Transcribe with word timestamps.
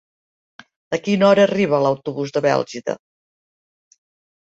A 0.99 1.01
quina 1.09 1.27
hora 1.27 1.45
arriba 1.49 1.83
l'autobús 1.85 2.35
de 2.39 2.45
Bèlgida? 2.49 3.01